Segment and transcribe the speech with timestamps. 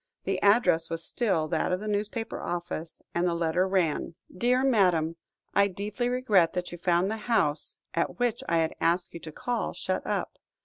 [0.23, 5.15] The address was still that of the newspaper office, and the letter ran "DEAR MADAM,
[5.53, 9.31] "I deeply regret that you found the house, at which I had asked you to
[9.31, 10.39] call, shut up.